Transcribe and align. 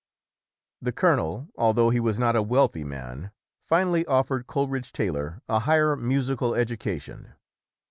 The 0.81 0.91
colonel, 0.91 1.49
although 1.59 1.91
he 1.91 1.99
was 1.99 2.17
not 2.17 2.35
a 2.35 2.41
wealthy 2.41 2.83
man, 2.83 3.29
finally 3.61 4.03
offered 4.07 4.47
Coleridge 4.47 4.91
Taylor 4.91 5.43
a 5.47 5.59
higher 5.59 5.95
musical 5.95 6.55
education. 6.55 7.33